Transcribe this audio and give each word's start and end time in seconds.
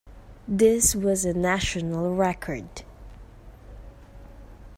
This 0.47 0.95
was 0.95 1.25
a 1.25 1.33
national 1.35 2.15
record. 2.15 2.81